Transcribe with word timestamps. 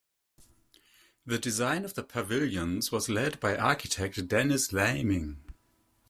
The 1.27 1.37
design 1.37 1.85
of 1.85 1.93
the 1.93 2.01
pavilions 2.01 2.91
was 2.91 3.07
led 3.07 3.39
by 3.39 3.55
architect 3.55 4.27
Denis 4.27 4.73
Laming. 4.73 5.43